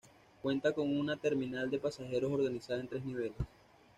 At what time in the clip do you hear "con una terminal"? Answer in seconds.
0.73-1.69